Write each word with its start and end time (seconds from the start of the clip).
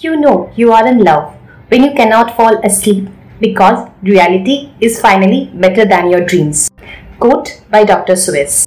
You 0.00 0.16
know 0.16 0.50
you 0.56 0.72
are 0.72 0.86
in 0.88 1.04
love 1.04 1.34
when 1.68 1.84
you 1.84 1.92
cannot 1.92 2.34
fall 2.34 2.58
asleep 2.64 3.08
because 3.40 3.88
reality 4.02 4.72
is 4.80 4.98
finally 4.98 5.50
better 5.54 5.84
than 5.84 6.10
your 6.10 6.24
dreams. 6.24 6.70
Quote 7.20 7.60
by 7.70 7.84
Dr. 7.84 8.16
Swiss. 8.16 8.66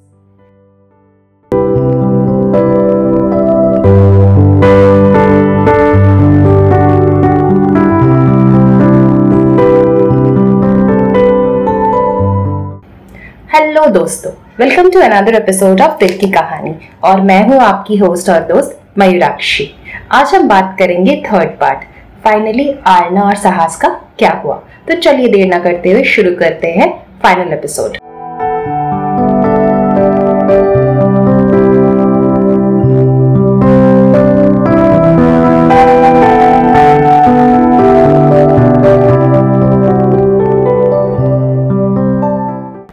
Hello 13.54 13.86
दोस्तों 13.92 14.32
welcome 14.60 14.90
to 14.92 15.00
another 15.02 15.36
episode 15.36 15.82
of 15.82 15.98
दिल 16.00 16.18
की 16.20 16.32
कहानी 16.32 16.76
और 17.04 17.22
मैं 17.22 17.44
हूं 17.48 17.60
आपकी 17.64 17.98
host 17.98 18.30
और 18.30 18.44
दोस्त 18.48 18.80
मयूराक्षी। 19.00 19.68
आज 20.12 20.34
हम 20.36 20.48
बात 20.48 20.76
करेंगे 20.80 21.16
थर्ड 21.26 21.50
पार्ट 21.60 21.80
फाइनली 22.24 22.70
आरना 22.88 23.22
और 23.22 23.36
साहस 23.36 23.76
का 23.76 23.90
क्या 24.20 24.32
हुआ? 24.44 24.56
तो 24.88 24.96
चलिए 24.96 25.28
देर 25.28 25.48
ना 25.48 25.60
करते 25.60 25.92
हुए 25.92 26.04
शुरू 26.04 26.32
करते 26.36 26.72
हैं 26.72 26.88
फाइनल 27.24 27.54
एपिसोड 27.54 27.98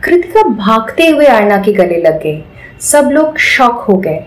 कृतिका 0.05 0.42
भागते 0.42 1.06
हुए 1.06 1.27
आरना 1.27 1.56
के 1.56 1.72
गले 1.72 2.02
लग 2.02 2.22
गई। 2.22 2.44
सब 2.80 3.10
लोग 3.12 3.38
शॉक 3.38 3.80
हो 3.80 3.96
गए। 3.96 4.22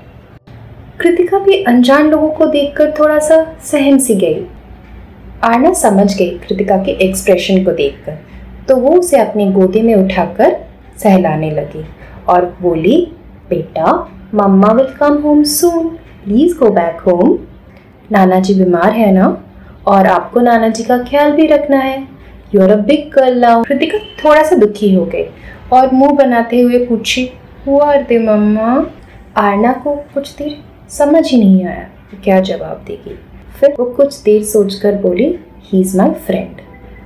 कृतिका 1.06 1.40
भी 1.40 1.62
अनजान 1.64 2.10
लोगों 2.10 2.30
को 2.30 2.46
देखकर 2.46 2.92
थोड़ा 3.00 3.18
सा 3.20 3.36
सहम 3.64 3.98
सी 3.98 4.16
गई। 4.16 4.46
आरना 5.44 5.74
समझ 5.74 6.18
गई 6.18 6.30
कृतिका 6.40 6.78
के 6.78 6.92
एक्सप्रेशन 7.06 7.64
को 7.64 7.72
देखकर 7.72 8.18
तो 8.68 8.76
वो 8.76 8.92
उसे 8.92 9.20
अपनी 9.20 9.52
गोदी 9.52 9.82
में 9.82 9.94
उठाकर 9.96 10.56
सहलाने 10.98 11.52
लगी 11.52 11.86
और 12.28 12.46
बोली, 12.62 12.98
बेटा, 13.50 14.10
mama 14.36 14.72
will 14.74 14.88
come 15.00 15.22
home 15.22 15.44
soon 15.44 15.88
please 16.26 16.58
go 16.58 16.70
back 16.72 17.02
home 17.02 17.38
नाना 18.12 18.40
जी 18.40 18.54
बीमार 18.54 18.92
है 18.92 19.12
ना? 19.12 19.38
और 19.88 20.08
आपको 20.08 20.42
नाना 20.42 20.70
जी 20.70 20.84
का 20.84 20.98
ख्याल 21.04 21.32
भी 21.32 21.48
रखना 21.48 21.78
है। 21.78 21.98
You 22.56 22.62
are 22.62 22.72
a 22.72 22.82
big 22.84 23.10
girl 23.14 23.40
now 23.40 23.64
Kritika 23.64 23.98
थोड़ा 24.24 24.44
सा 24.44 24.56
दुखी 24.56 24.94
हो 24.96 25.06
गई 25.06 25.26
और 25.74 25.94
मुँह 25.94 26.14
बनाते 26.14 26.62
हुए 26.62 26.86
पूछी 26.86 27.32
हुआ 27.68 27.96
दे 27.96 28.20
मम्मा? 28.20 28.86
आरना 29.38 29.74
को 29.74 29.96
कुछ 30.14 30.36
देर 30.36 30.64
समझ 30.90 31.26
ही 31.28 31.38
नहीं 31.38 31.66
आया 31.66 31.88
क्या 32.24 32.40
जवाब 32.42 32.84
देगी। 32.88 33.16
फिर 33.60 33.74
वो 33.80 33.86
कुछ 33.88 34.22
देर 34.24 34.44
सोचकर 34.44 34.96
बोली 35.02 35.36
he 35.64 35.80
is 35.82 35.98
my 35.98 36.10
friend 36.26 36.60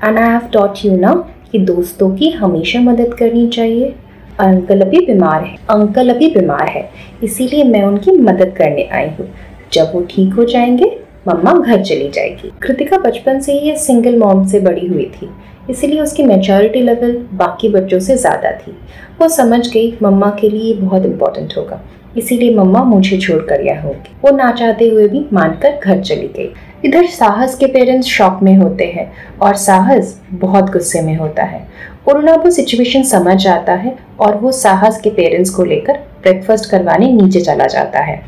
and 0.04 0.18
I 0.18 0.30
have 0.30 0.48
taught 0.54 0.86
you 0.86 0.96
ना 0.98 1.14
कि 1.52 1.60
दोस्तों 1.60 2.10
की 2.16 2.30
हमेशा 2.32 2.80
मदद 2.82 3.14
करनी 3.20 3.48
चाहिए। 3.48 3.94
अंकल 4.40 4.82
अभी 4.82 5.06
बीमार 5.06 5.44
है, 5.44 5.56
अंकल 5.70 6.10
अभी 6.10 6.30
बीमार 6.30 6.68
है, 6.68 6.90
इसीलिए 7.24 7.64
मैं 7.64 7.84
उनकी 7.84 8.12
मदद 8.12 8.54
करने 8.58 8.88
आई 8.94 9.08
हूँ। 9.10 9.28
जब 9.74 9.92
वो 9.94 10.06
ठीक 10.10 10.34
हो 10.34 10.44
जाएँगे, 10.46 10.86
मम्मा 11.28 11.54
घर 11.54 11.84
चली 11.84 12.10
जाएगी। 12.10 12.52
कृतिका 12.62 12.98
बचपन 12.98 13.40
से 13.40 13.54
ही 13.54 13.76
सिंगल 13.78 14.18
मॉम 14.18 14.46
से 14.48 14.60
बड़ी 14.60 14.88
हुई 14.88 15.06
थी, 15.16 15.30
इसीलिए 15.70 16.02
उसकी 16.02 16.24
मेचोरिटी 16.24 16.82
लेवल 16.82 17.18
बाकी 17.34 17.70
बच्चों 17.70 18.00
से 18.00 18.18
ज़्यादा 18.18 18.52
थी। 18.52 18.72
वो 19.20 19.28
समझ 19.30 19.68
गई 19.68 19.98
मम्मा 20.04 20.30
के 20.42 20.50
लिए 20.50 20.74
बहुत 20.76 21.06
इम्पोर्टेंट 21.06 21.58
होगा। 21.58 21.82
इसीलिए 22.18 22.56
मम्मा 22.56 22.84
मुझे 22.84 23.18
छोड़ 23.18 23.42
कर 23.42 23.62
यह 23.62 23.82
होगी। 23.82 24.16
वो 24.24 24.36
ना 24.38 24.52
चाहते 24.52 24.88
हुए 24.90 25.08
भी 25.08 25.26
मानकर 25.34 25.80
घर 25.84 26.02
चली 26.02 26.28
गई। 26.28 26.50
इधर 26.86 27.06
साहस 27.06 27.56
के 27.56 27.68
पेरेंट्स 27.68 28.08
शॉक 28.08 28.40
में 28.44 28.56
होते 28.58 28.86
हैं 28.86 29.12
और 29.42 29.56
साहस 29.56 30.20
बहुत 30.32 30.72
गुस्से 30.72 31.02
में 31.02 31.16
होता 31.16 31.44
है। 31.44 31.68
कोरोना 32.06 32.36
वो 32.36 32.50
सिचुएशन 32.50 33.04
समझ 33.04 33.48
आता 33.48 33.74
है 33.74 33.96
और 34.20 34.38
वो 34.38 34.52
साहस 34.52 35.00
के 35.02 35.10
पेरेंट्स 35.10 35.50
को 35.50 35.64
लेकर 35.64 35.94
ब्रेकफास्ट 36.22 36.70
करवाने 36.70 37.12
नीचे 37.14 37.42
चला 37.42 37.68
जाता 37.68 38.00
है। 38.00 38.22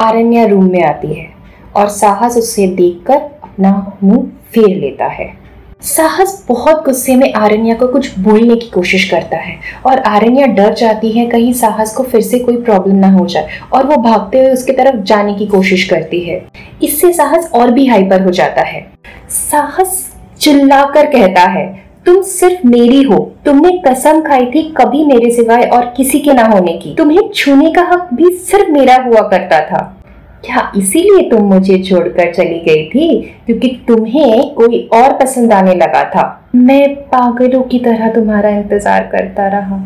आरण्या 0.00 0.44
रूम 0.46 0.70
में 0.70 0.82
आती 0.84 1.12
है 1.14 1.28
और 1.76 1.88
साहस 1.88 2.36
उसे 2.36 2.66
देखकर 2.66 3.16
अपना 3.16 3.98
मुँह 4.02 4.26
फेर 4.52 4.76
लेता 4.76 5.06
है। 5.06 5.41
साहस 5.84 6.44
बहुत 6.48 6.84
गुस्से 6.84 7.14
में 7.16 7.32
आरण्या 7.32 7.74
को 7.74 7.86
कुछ 7.88 8.18
बोलने 8.18 8.56
की 8.56 8.68
कोशिश 8.70 9.08
करता 9.10 9.36
है 9.36 9.54
और 9.86 9.98
आरण्या 9.98 10.46
डर 10.46 10.74
जाती 10.74 11.10
है 11.12 11.26
कहीं 11.26 11.52
साहस 11.52 11.94
को 11.94 12.02
फिर 12.02 12.20
से 12.20 12.38
कोई 12.38 12.56
प्रॉब्लम 12.56 12.96
ना 12.96 13.10
हो 13.12 13.26
जाए 13.26 13.58
और 13.72 13.86
वो 13.86 13.96
भागते 14.02 14.40
हुए 14.40 14.52
उसकी 14.52 14.72
तरफ़ 14.72 15.00
जाने 15.02 15.34
की 15.34 15.46
कोशिश 15.46 15.88
करती 15.88 16.20
है। 16.20 16.40
इससे 16.82 17.12
साहस 17.12 17.50
और 17.54 17.70
भी 17.70 17.86
हाइपर 17.86 18.22
हो 18.22 18.30
जाता 18.30 18.62
है। 18.62 18.86
साहस 19.30 20.10
चिल्लाकर 20.40 21.06
कहता 21.06 21.42
है, 21.42 21.66
तुम 22.06 22.22
सिर्फ़ 22.22 22.66
मेरी 22.66 23.02
हो। 23.02 23.18
तुमने 23.44 23.70
कसम 23.86 24.20
खाई 24.20 24.46
थी 24.46 24.62
कभी 24.76 25.04
मेरे 25.04 25.30
सिवाय 25.30 25.64
और 25.66 25.92
किसी 25.96 26.20
के 26.20 26.32
ना 26.32 26.44
होने 26.44 26.72
की। 26.72 26.94
तुम्हें 26.94 27.28
छूने 27.34 27.72
का 27.72 27.82
हक 27.82 28.08
भी 28.14 28.30
सिर्फ़ 28.30 28.70
मेरा 28.70 28.96
हुआ 28.96 29.28
करता 29.28 29.60
था। 29.60 29.82
क्या 30.44 30.72
इसीलिए 30.76 31.28
तुम 31.30 31.44
मुझे 31.44 31.78
छोड़कर 31.80 32.32
चली 32.34 32.58
गई 32.60 32.84
थी? 32.86 33.20
क्योंकि 33.46 33.68
तुम्हें 33.88 34.54
कोई 34.54 34.78
और 34.94 35.12
पसंद 35.18 35.52
आने 35.52 35.74
लगा 35.74 36.02
था। 36.06 36.24
मैं 36.56 36.94
पागलों 37.06 37.60
की 37.62 37.78
तरह 37.78 38.10
तुम्हारा 38.12 38.50
इंतज़ार 38.50 39.06
करता 39.12 39.46
रहा। 39.48 39.78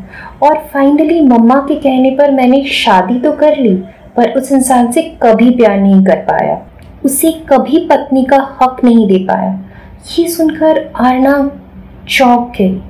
और 0.42 0.56
फाइनली 0.72 1.20
मम्मा 1.22 1.58
के 1.68 1.74
कहने 1.74 2.10
पर 2.10 2.30
मैंने 2.30 2.62
शादी 2.64 3.18
तो 3.18 3.32
कर 3.32 3.56
ली, 3.56 3.74
पर 4.16 4.32
उस 4.32 4.52
इंसान 4.52 4.90
से 4.92 5.02
कभी 5.22 5.50
प्यार 5.56 5.78
नहीं 5.78 6.04
कर 6.04 6.20
पाया। 6.22 6.60
उसे 7.04 7.32
कभी 7.48 7.86
पत्नी 7.88 8.24
का 8.24 8.36
हक 8.62 8.80
नहीं 8.84 9.06
दे 9.08 9.18
पाया। 9.26 9.50
ये 10.10 10.26
सुनकर 10.28 10.78
आरना 10.96 11.38
चौंक 12.08 12.52
गई। 12.58 12.80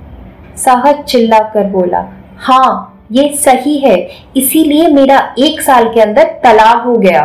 साहब 0.57 1.03
चिल्ला 1.03 1.39
कर 1.55 1.67
बोला 1.71 2.05
हाँ 2.39 2.93
ये 3.13 3.29
सही 3.37 3.77
है, 3.79 3.97
इसीलिए 4.37 4.87
मेरा 4.89 5.19
एक 5.39 5.61
साल 5.61 5.89
के 5.95 6.01
अंदर 6.01 6.25
तलाक 6.45 6.83
हो 6.85 6.97
गया। 6.97 7.25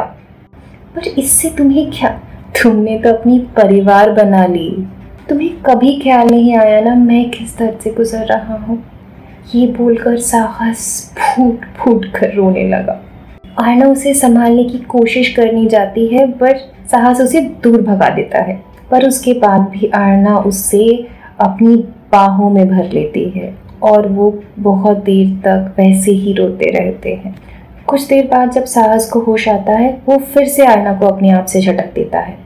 पर 0.95 1.07
इससे 1.07 1.49
तुम्हें 1.49 1.91
क्या? 1.91 2.09
तुमने 2.63 2.97
तो 2.99 3.09
अपनी 3.09 3.39
परिवार 3.39 4.11
बना 4.11 4.45
ली। 4.45 4.87
तुम्हें 5.29 5.49
कभी 5.61 5.99
ख्याल 5.99 6.27
नहीं 6.27 6.55
आया 6.55 6.81
ना 6.81 6.95
मैं 6.95 7.29
किस 7.29 7.57
दर्द 7.57 7.79
से 7.79 7.91
गुजर 7.91 8.25
रहा 8.25 8.55
हूँ? 8.55 8.83
ये 9.55 9.67
बोलकर 9.67 10.17
साहस 10.17 11.13
फूट 11.19 11.65
फूट 11.77 12.05
कर 12.05 12.33
रोने 12.33 12.67
लगा। 12.69 13.01
आरना 13.59 13.85
उसे 13.85 14.13
संभालने 14.13 14.63
की 14.63 14.77
कोशिश 14.77 15.33
करनी 15.33 15.65
जाती 15.67 16.07
है, 16.07 16.31
पर 16.31 16.57
साहस 16.91 17.21
उसे 17.21 17.41
दूर 17.41 17.81
भगा 17.81 18.09
देता 18.09 18.41
है। 18.41 18.63
पर 18.91 19.07
उसके 19.07 19.33
बाद 19.33 19.61
भी 19.61 19.87
आरना 19.87 20.37
उससे 20.37 21.07
अपनी 21.39 21.75
बाहों 22.11 22.49
में 22.49 22.67
भर 22.69 22.91
लेती 22.91 23.29
है 23.29 23.55
और 23.81 24.07
वो 24.07 24.43
बहुत 24.59 24.97
देर 24.97 25.27
तक 25.37 25.73
वैसे 25.77 26.11
ही 26.11 26.33
रोते 26.33 26.69
रहते 26.69 27.13
हैं। 27.15 27.35
कुछ 27.91 28.07
देर 28.07 28.25
बाद 28.25 28.51
जब 28.51 28.63
साहस 28.63 29.09
को 29.09 29.19
होश 29.19 29.49
आता 29.49 29.73
है, 29.73 30.01
वो 30.09 30.17
फिर 30.17 30.47
से 30.47 30.65
आरना 30.65 30.93
को 30.93 31.07
अपने 31.07 31.29
आप 31.29 31.45
से 31.45 31.61
झटक 31.61 31.93
देता 31.95 32.19
है। 32.19 32.37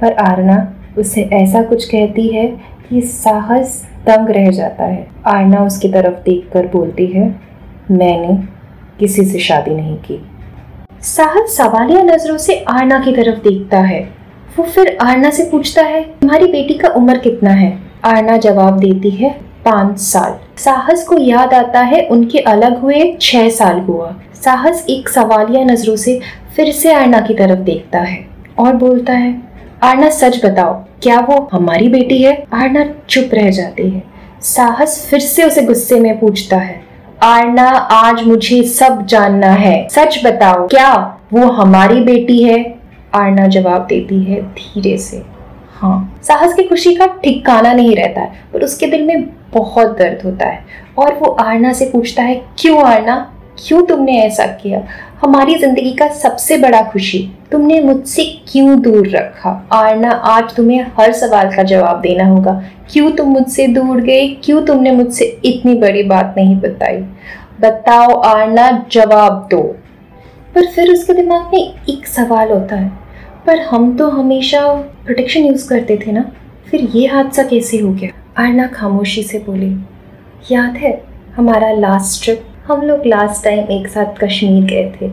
पर 0.00 0.12
आरना 0.12 0.74
उसे 0.98 1.22
ऐसा 1.22 1.62
कुछ 1.62 1.84
कहती 1.84 2.28
है 2.28 2.46
कि 2.88 3.00
साहस 3.00 3.88
दंग 4.06 4.30
रह 4.30 4.50
जाता 4.50 4.84
है। 4.84 5.06
आरना 5.26 5.64
उसकी 5.64 5.88
तरफ़ 5.88 6.14
देखकर 6.14 6.66
बोलती 6.66 7.06
है, 7.06 7.40
मैंने 7.90 8.38
किसी 8.98 9.24
से 9.24 9.38
शादी 9.38 9.74
नहीं 9.74 9.96
की। 9.96 10.26
साहस 11.00 11.56
सवालिया 11.56 12.02
नज़रों 12.02 12.38
से 12.38 12.64
आरना 12.68 12.98
की 12.98 13.12
तरफ़ 13.12 13.38
देखता 13.38 13.78
है। 13.78 14.08
वो 14.58 14.64
फिर 14.64 14.98
आरना 15.00 15.30
से 15.30 15.44
पूछता 15.44 15.82
है, 15.82 16.02
तुम्हारी 16.02 16.52
बेटी 16.52 16.74
का 16.74 16.88
उम्र 16.88 17.18
कितना 17.18 17.50
है? 17.50 17.78
आरना 18.04 18.36
जवाब 18.36 18.78
देती 18.78 19.10
है 19.10 19.45
पाँच 19.66 19.98
साल। 20.00 20.34
साहस 20.58 21.04
को 21.04 21.18
याद 21.18 21.54
आता 21.54 21.80
है, 21.82 22.00
उनके 22.02 22.38
अलग 22.40 22.80
हुए 22.80 23.16
छह 23.20 23.48
साल 23.50 23.80
हुआ। 23.80 24.14
साहस 24.34 24.84
एक 24.90 25.08
सवालिया 25.08 25.64
नज़रों 25.64 25.96
से 25.96 26.20
फिर 26.56 26.72
से 26.72 26.92
आरना 26.92 27.20
की 27.20 27.34
तरफ़ 27.34 27.60
देखता 27.60 27.98
है 28.00 28.18
और 28.58 28.72
बोलता 28.74 29.12
है 29.12 29.34
आरना 29.82 30.10
सच 30.10 30.44
बताओ, 30.44 30.74
क्या 31.02 31.18
वो 31.20 31.48
हमारी 31.52 31.88
बेटी 31.88 32.22
है? 32.22 32.32
आरना 32.52 32.84
चुप 33.08 33.30
रह 33.34 33.50
जाती 33.50 33.88
है। 33.90 34.02
साहस 34.44 35.06
फिर 35.10 35.20
से 35.20 35.44
उसे 35.44 35.62
गुस्से 35.62 36.00
में 36.00 36.18
पूछता 36.20 36.56
है 36.56 36.80
आरना 37.22 37.68
आज 37.92 38.22
मुझे 38.22 38.62
सब 38.64 39.04
जानना 39.06 39.50
है। 39.52 39.86
सच 39.90 40.20
बताओ, 40.24 40.66
क्या 40.68 40.94
वो 41.32 41.46
हमारी 41.52 42.00
बेटी 42.00 42.42
है? 42.42 42.58
आरना 43.14 43.46
जवाब 43.48 43.86
देती 43.88 44.22
है 44.24 44.40
धीरे 44.42 44.96
से। 44.98 45.22
हाँ। 45.76 46.20
साहस 46.22 46.54
की 46.54 46.62
खुशी 46.62 46.94
का 46.94 47.06
ठिकाना 47.06 47.72
नहीं 47.72 47.96
रहता 47.96 48.20
है, 48.20 48.32
पर 48.52 48.62
उसके 48.62 48.86
दिल 48.86 49.02
में 49.02 49.22
बहुत 49.52 49.98
दर्द 49.98 50.22
होता 50.24 50.46
है। 50.46 50.64
और 50.98 51.14
वो 51.14 51.30
आरना 51.30 51.72
से 51.72 51.84
पूछता 51.84 52.22
है, 52.22 52.42
क्यों 52.58 52.84
आरना? 52.84 53.32
क्यों 53.66 53.82
तुमने 53.82 54.18
ऐसा 54.22 54.46
किया? 54.46 54.82
हमारी 55.20 55.54
ज़िंदगी 55.54 55.92
का 55.92 56.08
सबसे 56.08 56.58
बड़ा 56.58 56.82
खुशी 56.82 57.32
तुमने 57.52 57.80
मुझसे 57.80 58.24
क्यों 58.48 58.80
दूर 58.80 59.08
रखा? 59.08 59.68
आरना, 59.72 60.10
आज 60.10 60.54
तुम्हें 60.56 60.86
हर 60.98 61.12
सवाल 61.12 61.56
का 61.56 61.62
जवाब 61.62 62.00
देना 62.00 62.24
होगा। 62.24 62.62
क्यों 62.92 63.10
तुम 63.10 63.28
मुझसे 63.28 63.66
दूर 63.66 64.00
गए? 64.00 64.28
क्यों 64.28 64.64
तुमने 64.64 64.90
मुझसे 64.90 65.40
इतनी 65.44 65.74
बड़ी 65.74 66.02
बात 66.02 66.34
नहीं 66.36 66.56
बताई? 66.56 66.96
बताओ 67.60 68.20
आरना, 68.20 68.86
जवाब 68.92 69.48
दो। 69.50 69.62
पर 70.54 70.66
फिर 70.66 70.92
उसके 70.92 71.12
दिमाग 71.12 71.42
में 71.42 71.74
एक 71.88 72.06
सवाल 72.06 72.50
होता 72.50 72.76
है 72.76 73.05
पर 73.46 73.58
हम 73.60 73.96
तो 73.96 74.08
हमेशा 74.10 74.60
प्रोटेक्शन 75.04 75.40
यूज़ 75.40 75.68
करते 75.68 75.96
थे 75.96 76.12
ना, 76.12 76.22
फिर 76.70 76.80
ये 76.94 77.06
हादसा 77.06 77.42
कैसे 77.42 77.78
हो 77.78 77.92
गया? 77.92 78.10
आरना 78.38 78.66
खामोशी 78.66 79.22
से 79.22 79.38
बोली, 79.38 79.70
याद 80.50 80.76
है 80.76 81.00
हमारा 81.36 81.70
लास्ट 81.72 82.24
ट्रिप 82.24 82.46
हम 82.66 82.82
लोग 82.82 83.06
लास्ट 83.06 83.44
टाइम 83.44 83.66
एक 83.70 83.86
साथ 83.88 84.18
कश्मीर 84.20 84.64
गए 84.64 84.90
थे। 84.96 85.10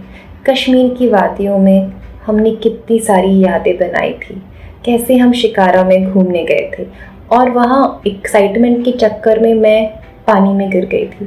कश्मीर 0.47 0.93
की 0.93 1.09
वादियों 1.09 1.57
में 1.59 1.91
हमने 2.25 2.51
कितनी 2.55 2.99
सारी 2.99 3.39
यादें 3.39 3.75
बनाई 3.77 4.13
थी। 4.13 4.41
कैसे 4.85 5.17
हम 5.17 5.33
शिकारा 5.33 5.83
में 5.83 6.11
घूमने 6.11 6.43
गए 6.43 6.69
थे 6.73 6.85
और 7.31 7.49
वहाँ 7.49 8.01
एक्साइटमेंट 8.07 8.83
के 8.85 8.91
चक्कर 8.91 9.39
में 9.39 9.53
मैं 9.53 9.85
पानी 10.27 10.53
में 10.53 10.69
गिर 10.69 10.85
गई 10.85 11.05
थी। 11.07 11.25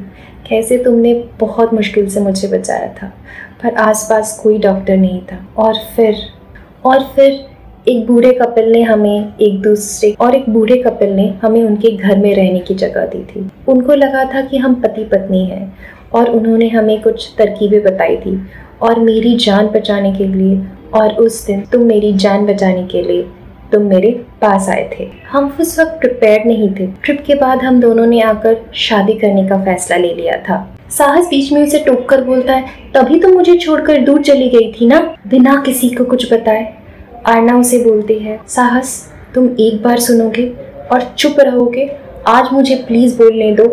कैसे 0.49 0.79
तुमने 0.79 1.15
बहुत 1.41 1.75
मुश्किल 1.75 2.09
से 2.11 2.21
मुझे 2.21 2.49
बचाया 2.49 2.89
था, 2.93 3.13
पर 3.63 3.75
आसपास 3.75 4.39
कोई 4.43 4.59
डॉक्टर 4.59 4.97
नहीं 4.97 5.21
था 5.23 5.47
और 5.57 5.79
फिर 5.97 6.17
और 6.87 7.03
फिर 7.17 7.45
एक 7.89 8.07
बूढ़े 8.07 8.33
कपिल 8.33 8.71
ने 8.73 8.83
हमें 8.83 9.35
एक 9.41 9.61
दूसरे 9.63 10.15
और 10.21 10.35
एक 10.35 10.49
बूढ़े 10.51 10.77
कपिल 10.77 11.11
ने 11.11 11.29
हमें 11.43 11.63
उनके 11.63 11.91
घर 11.91 12.19
में 12.19 12.35
रहने 12.35 12.59
की 12.59 12.75
जगह 12.75 13.07
दी 13.07 13.23
थी। 13.25 13.51
उनको 13.69 13.95
लगा 13.95 14.25
था 14.25 14.41
कि 14.41 14.57
हम 14.57 14.75
पति 14.75 15.05
पत्नी 15.05 15.45
हैं 15.47 15.79
और 16.15 16.31
उन्होंने 16.31 16.69
हमें 16.69 17.01
कुछ 17.03 17.29
तरकीबें 17.39 17.83
बताई 17.83 18.17
थी 18.17 18.41
और 18.83 19.01
मेरी 19.01 19.35
जान 19.37 19.67
बचाने 19.67 20.13
के 20.13 20.25
लिए 20.25 20.61
और 20.95 21.15
उस 21.15 21.47
दिन 21.47 21.61
तुम 21.73 21.83
मेरी 21.83 22.13
जान 22.13 22.47
बचाने 22.47 22.83
के 22.83 23.03
लिए 23.03 23.23
तुम 23.73 23.83
मेरे 23.83 24.11
पास 24.41 24.69
आए 24.69 24.91
थे। 24.99 25.09
हम 25.31 25.57
उस 25.61 25.79
वक्त 25.81 25.99
प्रिपेयर 26.01 26.45
नहीं 26.47 26.69
थे। 26.71 26.87
ट्रिप 26.87 27.23
के 27.27 27.35
बाद 27.35 27.59
हम 27.59 27.81
दोनों 27.81 28.07
ने 28.07 28.21
आकर 28.21 28.57
शादी 28.75 29.13
करने 29.13 29.49
का 29.49 29.59
फैसला 29.65 29.97
ले 29.97 30.15
लिया 30.15 30.37
था। 30.39 30.79
साहस 30.91 31.27
बीच 31.27 31.53
में 31.53 31.63
उसे 31.63 31.79
टोक 31.79 32.09
कर 32.09 32.23
बोलता 32.25 32.55
है, 32.55 32.65
तभी 32.95 33.21
तो 33.21 33.29
मुझे 33.29 33.57
छोड़कर 33.57 34.01
दूर 34.01 34.23
चली 34.23 34.49
गई 34.49 34.73
थी 34.73 34.87
ना? 34.87 35.01
बिना 35.27 35.63
किसी 35.67 35.89
को 35.89 36.05
कुछ 36.05 36.33
बताए। 36.33 36.76
आरना 37.27 37.57
उसे 37.59 37.79
बोलती 37.79 38.15
है, 38.15 38.39
साहस, 38.49 38.91
तुम 39.35 39.49
एक 39.61 39.83
बार 39.83 40.01
सुनोगे 40.01 40.47
और 40.93 41.03
चुप 41.19 41.41
रहोगे। 41.41 41.89
आज 42.27 42.49
मुझे 42.53 42.75
प्लीज़ 42.89 43.17
बोलने 43.19 43.51
दो। 43.53 43.65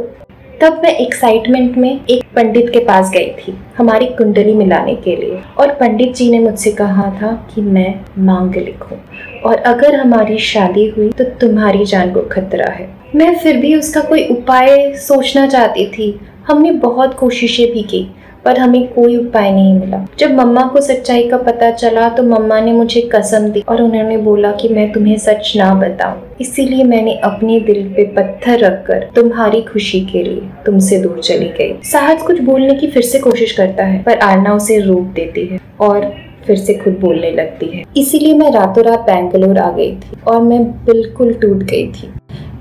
तब 0.61 0.79
मैं 0.83 0.95
एक्साइटमेंट 0.95 1.77
में 1.77 1.99
एक 2.09 2.23
पंडित 2.35 2.69
के 2.69 2.79
पास 2.79 3.11
गई 3.11 3.29
थी, 3.29 3.53
हमारी 3.77 4.05
कुंडली 4.07 4.53
मिलाने 4.53 4.95
के 4.95 5.15
लिए। 5.15 5.39
और 5.57 5.73
पंडित 5.73 6.15
जी 6.15 6.29
ने 6.31 6.39
मुझसे 6.39 6.71
कहा 6.71 7.09
था 7.21 7.31
कि 7.53 7.61
मैं 7.61 7.93
मांग 8.19 8.55
लिखूं, 8.55 8.97
और 9.45 9.57
अगर 9.57 9.95
हमारी 9.95 10.37
शादी 10.39 10.87
हुई 10.87 11.09
तो 11.09 11.23
तुम्हारी 11.39 11.85
जान 11.85 12.13
को 12.13 12.21
खतरा 12.31 12.71
है। 12.71 12.89
मैं 13.15 13.37
फिर 13.39 13.57
भी 13.57 13.75
उसका 13.75 14.01
कोई 14.01 14.27
उपाय 14.27 14.93
सोचना 14.99 15.47
चाहती 15.47 15.85
थी। 15.87 16.19
हमने 16.47 16.71
बहुत 16.71 17.13
कोशिशें 17.13 17.71
भी 17.71 17.81
की 17.83 18.05
पर 18.45 18.57
हमें 18.57 18.87
कोई 18.93 19.15
उपाय 19.17 19.51
नहीं 19.51 19.73
मिला। 19.73 20.05
जब 20.19 20.31
मम्मा 20.31 20.63
को 20.67 20.81
सच्चाई 20.81 21.27
का 21.29 21.37
पता 21.39 21.69
चला 21.71 22.07
तो 22.09 22.23
मम्मा 22.23 22.59
ने 22.59 22.71
मुझे 22.73 23.01
कसम 23.13 23.47
दी 23.49 23.63
और 23.69 23.81
उन्होंने 23.81 24.17
बोला 24.19 24.51
कि 24.51 24.69
मैं 24.69 24.91
तुम्हें 24.91 25.17
सच 25.19 25.51
ना 25.57 25.73
बताऊँ। 25.75 26.21
इसीलिए 26.41 26.83
मैंने 26.83 27.13
अपने 27.23 27.59
दिल 27.61 27.87
पे 27.95 28.05
पत्थर 28.15 28.59
रखकर 28.59 29.07
तुम्हारी 29.15 29.61
खुशी 29.63 29.99
के 30.05 30.23
लिए 30.23 30.49
तुमसे 30.65 30.97
दूर 30.97 31.19
चली 31.19 31.47
गई। 31.59 31.73
साहस 31.83 32.23
कुछ 32.23 32.41
बोलने 32.41 32.75
की 32.75 32.87
फिर 32.87 33.03
से 33.03 33.19
कोशिश 33.19 33.51
करता 33.51 33.83
है, 33.83 34.03
पर 34.03 34.19
आरना 34.19 34.53
उसे 34.55 34.79
रोक 34.79 35.13
देती 35.15 35.45
है 35.45 35.59
और 35.81 36.11
फिर 36.45 36.57
से 36.57 36.73
खुद 36.73 36.97
बोलने 37.01 37.31
लगती 37.31 37.65
है। 37.67 37.83
इसीलिए 37.97 38.33
मैं 38.33 38.51
रातों 38.51 38.83
रात 38.83 38.99
बैंगलोर 39.01 39.57
आ 39.57 39.69
गई 39.71 39.91
थी 39.93 40.17
और 40.27 40.41
मैं 40.41 40.63
बिल्कुल 40.85 41.33
टूट 41.33 41.63
गई 41.63 41.87
थी। 41.87 42.09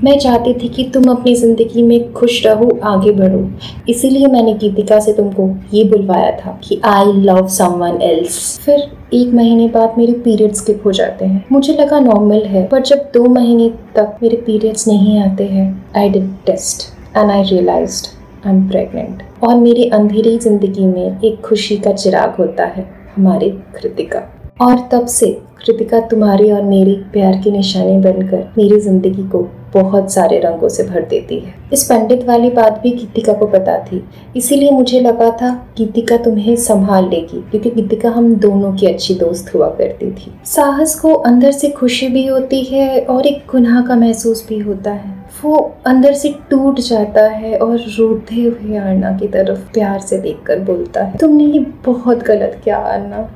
मैं 0.05 0.19
चाहती 0.19 0.53
थी 0.55 0.69
कि 0.69 0.85
तुम 0.95 1.05
अपनी 1.11 1.35
ज़िंदगी 1.37 1.83
में 1.83 2.13
खुश 2.13 2.45
रहो, 2.47 2.69
आगे 2.85 3.13
बढ़ो। 3.13 3.49
इसीलिए 3.89 4.27
मैंने 4.27 4.55
गीतिका 4.55 4.99
से 5.01 5.13
तुमको 5.13 5.49
ये 5.75 5.85
बुलवाया 5.85 6.31
था 6.37 6.59
कि 6.65 6.81
आई 6.85 7.13
लव 7.19 7.47
समवन 7.49 8.01
एल्स 8.03 8.59
फिर 8.65 8.81
एक 9.15 9.35
महीने 9.35 9.69
बाद 9.69 9.95
मेरे 9.99 10.13
पीरियड्स 10.25 10.59
स्किप 10.59 10.83
हो 10.87 10.93
जाते 10.93 11.25
हैं। 11.25 11.45
मुझे 11.53 11.73
लगा 11.75 12.01
नॉर्मल 12.01 12.43
है, 12.45 12.67
पर 12.67 12.83
जब 12.83 13.11
दो 13.15 13.25
महीने 13.29 13.69
तक 13.97 14.19
मेरे 14.23 14.37
पीरियड्स 14.47 14.89
नहीं 14.89 15.19
आते 15.21 15.45
हैं 15.47 15.71
I 15.97 16.11
did 16.11 16.35
test 16.47 16.91
and 17.17 17.31
I 17.31 17.43
realise 17.45 18.03
I 18.47 18.53
am 18.53 18.69
pregnant 18.69 19.23
और 19.45 19.55
मेरी 19.57 19.89
अंधेरी 19.91 20.39
ज़िंदगी 20.39 20.87
में 20.87 21.21
एक 21.21 21.41
खुशी 21.41 21.77
का 21.77 21.93
चिराग 21.93 22.35
होता 22.39 22.65
है 22.67 22.91
हमारे 23.17 23.51
कृतिका। 23.77 24.29
और 24.63 24.89
तब 24.93 25.07
से 25.07 25.27
कृतिका 25.59 26.01
तुम्हारी 26.09 26.51
और 26.53 26.63
मेरी 26.63 26.95
प्यार 27.13 27.37
की 27.37 27.51
निशानी 27.51 27.97
बनकर 28.03 28.53
मेरी 28.59 28.81
ज़िंदगी 28.81 29.23
को 29.29 29.39
बहुत 29.75 30.13
सारे 30.13 30.39
रंगों 30.39 30.69
से 30.69 30.83
भर 30.85 31.03
देती 31.03 31.39
है। 31.39 31.55
इस 31.73 31.85
पंडित 31.85 32.25
वाली 32.27 32.51
बात 32.51 32.81
भी 32.83 32.91
गीतिका 32.91 33.33
को 33.33 33.47
पता 33.47 33.77
थी। 33.85 34.03
इसीलिए 34.37 34.71
मुझे 34.71 35.01
लगा 35.01 35.31
था 35.33 35.51
गीतिका 35.79 36.17
तुम्हें 36.17 36.55
संभाल 36.59 37.09
लेगी, 37.09 37.41
क्योंकि 37.51 37.71
गीतिका 37.71 38.11
हम 38.11 38.35
दोनों 38.37 38.73
की 38.75 38.87
अच्छी 38.87 39.15
दोस्त 39.15 39.55
हुआ 39.55 39.69
करती 39.71 40.11
थी। 40.13 40.33
साहस 40.47 40.99
को 41.01 41.15
अंदर 41.15 41.53
से 41.53 41.69
खुशी 41.71 42.09
भी 42.09 42.27
होती 42.27 42.63
है 42.65 43.01
और 43.01 43.27
एक 43.27 43.45
गुनाह 43.53 43.83
का 43.83 43.97
महसूस 43.97 44.47
भी 44.49 44.59
होता 44.61 44.91
है। 44.93 45.15
वो 45.45 45.59
अंदर 45.87 46.13
से 46.15 46.35
टूट 46.51 46.81
जाता 46.83 47.29
है 47.29 47.59
और 47.59 47.79
रोते 47.91 48.43
हुए 48.43 48.77
आरना 48.79 49.17
की 49.19 49.29
तरफ़ 49.29 49.73
प्यार 49.75 50.01
से 50.01 50.19
देखकर 50.19 50.59
बोलता 50.63 51.05
है, 51.05 51.17
तुमने 51.19 51.45
ये 51.45 51.67
बहुत 51.87 52.23
गलत 52.25 52.61
किया, 52.65 52.77
आरना। 52.79 53.29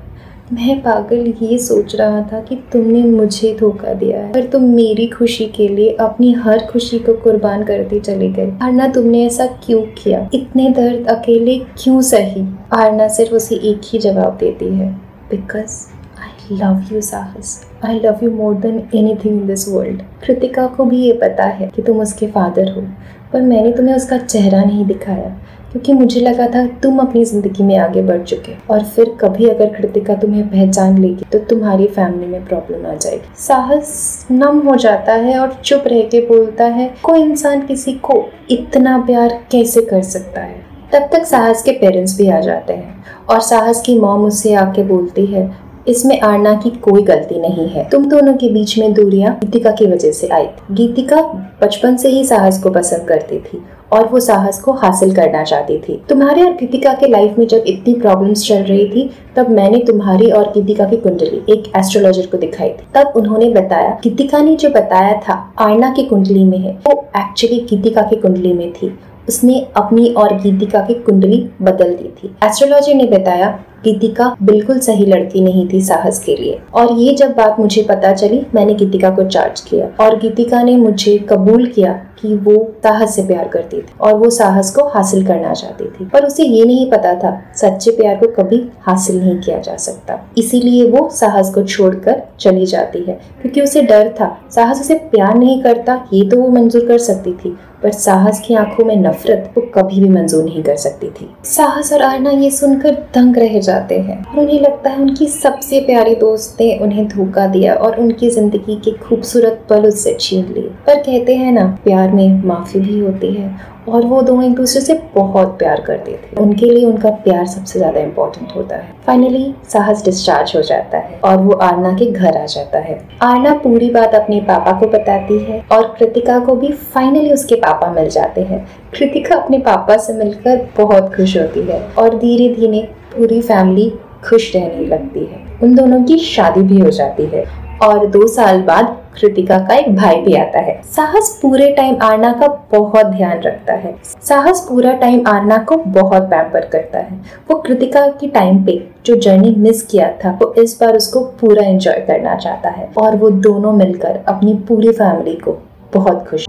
मैं 0.53 0.79
पागल 0.83 1.33
ये 1.43 1.57
सोच 1.59 1.95
रहा 1.97 2.21
था 2.23 2.41
कि 2.41 2.57
तुमने 2.73 3.03
मुझे 3.05 3.53
धोखा 3.61 3.93
दिया 3.95 4.19
है, 4.19 4.33
पर 4.33 4.47
तुम 4.47 4.65
मेरी 4.65 5.07
खुशी 5.09 5.47
के 5.47 5.67
लिए 5.69 5.95
अपनी 6.01 6.33
हर 6.35 6.59
खुशी 6.67 6.99
को 6.99 7.15
कुर्बान 7.15 7.65
करती 7.65 7.99
चली 8.01 8.29
गई 8.33 8.51
आरना, 8.63 8.87
तुमने 8.89 9.25
ऐसा 9.27 9.47
क्यों 9.65 9.81
किया? 9.95 10.29
इतने 10.35 10.69
दर्द 10.71 11.07
अकेले 11.09 11.59
क्यों 11.79 12.01
सही? 12.03 12.47
आरना 12.73 13.09
सिर्फ़ 13.09 13.35
उसे 13.35 13.57
एक 13.71 13.81
ही 13.85 13.99
जवाब 13.99 14.37
देती 14.41 14.69
है, 14.75 14.91
because 15.31 15.81
I 16.19 16.57
love 16.57 16.95
you 16.95 17.01
Sahas. 17.01 17.61
I 17.85 18.01
love 18.05 18.21
you 18.23 18.31
more 18.33 18.55
than 18.57 18.83
anything 19.15 19.33
in 19.33 19.47
this 19.47 19.69
world 19.69 20.03
Kritika 20.25 20.67
को 20.67 20.85
भी 20.85 21.03
ये 21.03 21.13
पता 21.23 21.45
है 21.47 21.71
कि 21.77 21.83
तुम 21.83 22.01
उसके 22.01 22.27
फादर 22.29 22.73
हो, 22.73 22.87
पर 23.33 23.41
मैंने 23.43 23.73
तुम्हें 23.73 23.95
उसका 23.97 24.19
चेहरा 24.19 24.63
नहीं 24.65 24.87
दिखाया। 24.87 25.37
क्योंकि 25.77 25.93
मुझे 25.93 26.21
लगा 26.21 26.47
था 26.47 26.65
तुम 26.83 26.99
अपनी 26.99 27.25
ज़िंदगी 27.25 27.63
में 27.63 27.77
आगे 27.79 28.03
बढ़ 28.03 28.23
चुके 28.23 28.53
और 28.71 28.85
फिर 28.85 29.09
कभी 29.21 29.49
अगर 29.49 29.73
कृतिका 29.75 30.15
तुम्हें 30.15 30.47
पहचान 30.49 30.99
लेगी 30.99 31.25
तो 31.33 31.39
तुम्हारी 31.49 31.87
फैमिली 31.87 32.27
में 32.27 32.45
प्रॉब्लम 32.45 32.87
आ 32.87 32.95
जाएगी। 32.95 33.35
साहस 33.39 34.27
नम 34.31 34.61
हो 34.69 34.77
जाता 34.77 35.13
है 35.15 35.39
और 35.39 35.53
चुप 35.65 35.85
रह 35.87 36.01
के 36.03 36.21
बोलता 36.21 36.65
है, 36.65 36.91
कोई 37.03 37.23
इंसान 37.23 37.67
किसी 37.67 37.93
को 38.01 38.25
इतना 38.51 38.97
प्यार 38.99 39.39
कैसे 39.53 39.83
कर 39.83 40.03
सकता 40.03 40.41
है? 40.41 40.65
तब 40.93 41.09
तक 41.13 41.25
साहस 41.25 41.63
के 41.63 41.73
पेरेंट्स 41.73 42.17
भी 42.19 42.29
आ 42.29 42.41
जाते 42.41 42.73
हैं 42.73 43.05
और 43.29 43.41
साहस 43.43 43.83
की 43.87 43.99
मॉम 44.01 44.25
उससे 44.25 44.55
आके 44.55 44.83
बोलती 44.85 45.27
है 45.27 45.47
इसमें 45.89 46.21
आरना 46.21 46.55
की 46.55 46.71
कोई 46.71 47.03
गलती 47.03 47.41
नहीं 47.41 47.69
है। 47.69 47.89
तुम 47.89 48.05
दोनों 48.05 48.35
के 48.35 48.49
बीच 48.49 48.79
में 48.79 48.93
दूरियाँ 48.95 49.35
गीतिका 49.35 49.71
की 49.71 49.87
वजह 49.87 50.11
से 50.11 50.29
आई। 50.29 50.47
गीतिका 50.71 51.23
बचपन 51.63 51.97
से 51.97 52.09
ही 52.09 52.25
साहस 52.25 52.63
को 52.63 52.71
पसंद 52.71 53.09
करती 53.09 53.39
थी 53.39 53.63
और 53.93 54.07
वो 54.07 54.21
साहस 54.21 54.61
को 54.61 54.73
हासिल 54.73 55.15
करना 55.15 55.43
चाहती 55.45 55.79
थी। 55.79 56.01
तुम्हारे 56.09 56.43
और 56.43 56.53
गीतिका 56.53 56.93
के 56.93 57.09
लाइफ 57.09 57.39
में 57.39 57.47
जब 57.47 57.65
इतनी 57.67 57.95
प्रॉब्लम्स 57.95 58.47
चल 58.49 58.63
रही 58.63 58.89
थी, 58.89 59.11
तब 59.37 59.51
मैंने 59.51 59.79
तुम्हारी 59.79 60.31
और 60.31 60.53
गीतिका 60.55 60.85
की 60.85 60.97
कुंडली, 60.97 61.43
एक 61.53 61.73
एस्ट्रोलॉजर 61.77 62.27
को 62.27 62.39
दिखाई 62.39 62.69
थी। 62.69 62.87
तब 62.95 63.13
उन्होंने 63.17 63.51
बताया, 63.51 63.99
गीतिका 64.05 64.39
ने 64.39 64.57
जो 64.57 64.69
बताया 64.69 65.21
था, 65.21 65.53
आरना 65.59 65.91
की 65.91 66.03
कुंडली 66.03 66.45
में 66.45 66.59
है। 66.59 66.79
वो 66.87 67.07
एक्चुअली 67.17 67.67
गीतिका 67.71 68.03
की 68.03 68.17
कुंडली 68.17 68.53
में 68.53 68.73
थी। 68.73 68.99
उसने 69.29 69.67
अपनी 69.77 70.09
और 70.09 70.41
गीतिका 70.41 70.81
की 70.81 70.95
कुंडली 70.95 71.49
बदल 71.63 71.95
दी 71.95 72.09
थी। 72.09 72.37
एस्ट्रोलॉजी 72.45 72.95
ने 72.95 73.05
बताया, 73.05 73.59
गीतिका 73.85 74.37
बिल्कुल 74.43 74.79
सही 74.79 75.07
लड़की 75.07 75.41
नहीं 75.41 75.69
थी 75.73 75.81
साहस 75.81 76.19
के 76.19 76.37
लिए। 76.37 76.59
और 76.75 76.93
ये 76.93 77.15
जब 77.15 77.31
बात 77.31 77.61
मुझे 77.61 77.83
पता 77.83 78.13
चली, 78.13 78.47
मैंने 78.55 78.75
गीतिका 78.75 79.11
को 79.11 79.25
चार्ज 79.25 79.61
किया। 79.61 80.05
और 80.05 80.19
गीतिका 80.19 80.63
ने 80.63 80.77
मुझे 80.77 81.19
कबूल 81.19 81.67
किया 81.67 82.06
कि 82.19 82.35
वो 82.37 82.55
साहस 82.85 83.15
से 83.15 83.23
प्यार 83.27 83.49
करती 83.49 83.77
थी 83.79 83.95
और 84.01 84.15
वो 84.15 84.31
साहस 84.31 84.71
को 84.71 84.87
हासिल 84.89 85.27
करना 85.27 85.53
चाहती 85.55 85.85
थी। 85.91 86.05
पर 86.05 86.27
उसे 86.27 86.45
ये 86.45 86.65
नहीं 86.65 86.91
पता 86.91 87.15
था, 87.15 87.33
सच्चे 87.57 87.91
प्यार 87.93 88.17
को 88.17 88.27
कभी 88.35 88.63
हासिल 88.81 89.21
नहीं 89.21 89.39
किया 89.39 89.59
जा 89.59 89.77
सकता। 89.79 90.19
इसीलिए 90.39 90.91
वो 90.91 91.09
साहस 91.13 91.53
को 91.55 91.63
छोड़कर 91.65 92.23
चली 92.41 92.67
जाती 92.67 93.05
है, 93.05 93.21
क्योंकि 93.43 93.61
उसे 93.61 93.83
डर 93.83 94.15
था। 94.21 94.37
साहस 94.51 94.81
उसे 94.81 94.95
प्यार 95.07 95.35
नहीं 95.37 95.63
करता, 95.63 96.05
ये 96.13 96.29
तो 96.31 96.41
वो 96.41 96.49
मंजूर 96.51 96.87
कर 96.87 96.99
सकती 97.01 97.33
थी, 97.35 97.57
पर 97.83 97.93
साहस 97.93 98.41
की 98.41 98.55
आँखों 98.55 98.85
में 98.85 98.95
नफरत 98.97 99.53
वो 99.57 99.63
कभी 99.75 100.01
भी 100.01 100.09
मंजूर 100.09 100.45
नहीं 100.45 100.63
कर 100.63 100.77
सकती 100.77 101.09
थी। 101.11 101.29
साहस 101.47 101.93
और 101.93 102.03
आरना 102.03 102.31
ये 102.33 102.51
सुनकर 102.51 102.93
दंग 103.15 103.37
रह 103.37 103.59
जाते 103.61 103.99
हैं 103.99 104.25
और 104.25 104.41
उन्हें 104.41 104.61
लगता 104.61 104.91
है 104.91 105.01
उनकी 105.01 105.27
सबसे 105.29 105.81
प्यारी 105.81 106.15
दोस्त 106.17 106.61
ने 106.61 106.77
उन्हें 106.83 107.07
धोखा 107.09 107.47
दिया 107.49 107.75
और 107.77 107.99
उनकी 108.01 108.31
ज़िंदगी 108.31 108.77
के 108.85 108.93
खूबसूरत 108.99 109.65
पल 109.71 109.87
उससे 109.89 110.17
छीन 110.21 110.45
लिए 110.47 110.71
पर 110.87 110.99
कहते 110.99 111.35
हैं 111.35 111.53
ना, 111.53 111.67
प्यार 111.85 112.06
में 112.09 112.43
माफ़ी 112.45 112.81
भी 112.81 112.99
होती 112.99 113.33
है 113.33 113.55
और 113.89 114.05
वो 114.07 114.21
दोनों 114.23 114.45
एक 114.45 114.55
दूसरे 114.55 114.81
से 114.81 114.95
बहुत 115.15 115.49
प्यार 115.59 115.81
करते 115.81 116.13
थे। 116.13 116.41
उनके 116.43 116.67
लिए 116.67 116.85
उनका 116.85 117.11
प्यार 117.25 117.47
सबसे 117.47 117.79
ज़्यादा 117.79 118.01
इम्पोर्टेंट 118.01 118.55
होता 118.57 118.77
है। 118.77 118.95
फाइनली 119.07 119.55
साहस 119.69 120.05
डिस्चार्ज 120.05 120.53
हो 120.57 120.63
जाता 120.63 120.99
है 120.99 121.21
और 121.25 121.37
वो 121.37 121.53
आरना 121.63 121.93
के 121.93 122.07
घर 122.07 122.37
आ 122.37 122.45
जाता 122.47 122.79
है। 122.79 122.99
आरना 123.23 123.53
पूरी 123.59 123.91
बात 123.91 124.15
अपने 124.15 124.41
पापा 124.49 124.73
को 124.81 124.87
बताती 124.89 125.39
है 125.41 125.63
और 125.73 125.95
कृतिका 125.99 126.39
को 126.39 126.55
भी 126.55 126.73
फाइनली 126.73 127.33
उसके 127.33 127.55
पापा 127.57 127.91
मिल 127.93 128.09
जाते 128.11 128.41
हैं। 128.43 128.67
कृतिका 128.99 129.37
अपने 129.37 129.59
पापा 129.59 129.97
से 129.97 130.15
मिलकर 130.15 130.67
बहुत 130.79 131.15
खुश 131.17 131.37
होती 131.37 131.63
है 131.63 131.81
और 131.99 132.19
धीरे 132.19 132.49
धीरे 132.55 132.83
पूरी 133.17 133.41
फैमिली 133.43 133.93
खुश 134.25 134.55
रहने 134.57 134.87
लगती 134.87 135.25
है। 135.25 135.45
उन 135.63 135.75
दोनों 135.75 136.03
की 136.05 136.19
शादी 136.19 136.63
भी 136.63 136.79
हो 136.81 136.91
जाती 136.91 137.27
है। 137.27 137.45
और 137.83 138.07
दो 138.07 138.27
साल 138.27 138.63
बाद 138.63 138.97
कृतिका 139.21 139.59
का 139.59 139.75
एक 139.75 139.97
भाई 139.97 140.21
भी 140.21 140.35
आता 140.35 140.59
है। 140.59 140.81
साहस 140.97 141.39
पूरे 141.43 141.71
टाइम 141.73 141.97
आरना 142.03 142.33
का 142.33 142.47
बहुत 142.73 143.07
ध्यान 143.07 143.41
रखता 143.41 143.73
है। 143.73 143.97
साहस 144.23 144.61
पूरा 144.69 144.93
टाइम 144.93 145.23
आरना 145.27 145.59
को 145.59 145.77
बहुत 145.77 146.23
पैम्पर 146.23 146.61
करता 146.61 146.99
है। 146.99 147.21
वो 147.51 147.59
कृतिका 147.59 148.07
की 148.09 148.29
टाइम 148.29 148.65
पे 148.65 148.89
जो 149.07 149.17
जर्नी 149.17 149.55
मिस 149.59 149.83
किया 149.83 150.11
था, 150.25 150.39
वो 150.43 150.53
इस 150.53 150.79
बार 150.81 150.97
उसको 150.97 151.21
पूरा 151.21 151.63
एंजॉय 151.63 152.01
करना 152.01 152.35
चाहता 152.37 152.69
है 152.69 152.91
और 152.99 153.17
वो 153.17 153.31
दोनों 153.31 153.73
मिलकर 153.73 154.21
अपनी 154.29 154.55
पूरी 154.69 154.93
फैमिली 154.93 155.35
को 155.35 155.59
बहुत 155.95 156.29
खुश 156.29 156.47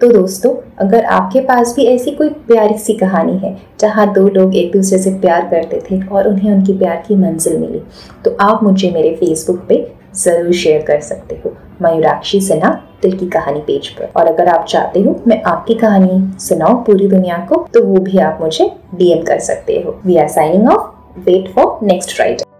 तो 0.00 0.08
दोस्तों 0.12 0.50
अगर 0.78 1.04
आपके 1.06 1.40
पास 1.40 1.74
भी 1.76 1.84
ऐसी 1.86 2.10
कोई 2.12 2.28
प्यारी 2.48 2.76
सी 2.78 2.94
कहानी 2.94 3.36
है, 3.38 3.56
जहाँ 3.80 4.12
दो 4.14 4.28
लोग 4.30 4.54
एक 4.56 4.72
दूसरे 4.72 4.98
से 4.98 5.10
प्यार 5.20 5.48
करते 5.50 5.80
थे 5.90 6.00
और 6.06 6.28
उन्हें 6.28 6.50
उनकी 6.52 6.72
प्यार 6.78 7.02
की 7.06 7.16
मंजिल 7.16 7.58
मिली 7.58 7.80
तो 8.24 8.36
आप 8.40 8.62
मुझे 8.62 8.90
मेरे 8.90 9.14
फेसबुक 9.16 9.64
पे 9.68 9.86
ज़रूर 10.16 10.52
शेयर 10.54 10.82
कर 10.82 11.00
सकते 11.00 11.40
हो। 11.44 11.54
मयूराक्षी 11.82 12.40
सिन्हा, 12.40 12.70
दिल 13.02 13.16
की 13.18 13.26
कहानी 13.28 13.60
पेज 13.60 13.88
पर। 13.88 14.08
और 14.16 14.26
अगर 14.26 14.48
आप 14.48 14.64
चाहते 14.64 15.00
हो 15.00 15.20
मैं 15.26 15.42
आपकी 15.44 15.74
कहानी 15.74 16.38
सुनाऊँ 16.40 16.82
पूरी 16.84 17.08
दुनिया 17.08 17.36
को 17.48 17.66
तो 17.74 17.84
वो 17.84 18.00
भी 18.00 18.18
आप 18.20 18.38
मुझे 18.42 18.70
डीएम 18.94 19.22
कर 19.24 19.38
सकते 19.42 19.82
हो। 19.86 20.00
We 20.06 20.16
are 20.16 20.28
signing 20.30 20.68
off 20.68 21.20
wait 21.20 21.52
for 21.54 21.86
next 21.86 22.16
Friday 22.16 22.55